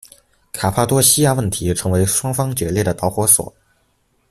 [0.51, 3.55] 卡帕多细亚问题成为双方决裂的导火索。